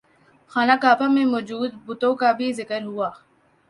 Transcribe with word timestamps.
خانہ 0.51 0.75
کعبہ 0.81 1.07
میں 1.13 1.25
موجود 1.25 1.71
بتوں 1.87 2.15
کا 2.21 2.31
بھی 2.37 2.51
ذکر 2.53 2.81
ہوا 2.83 3.09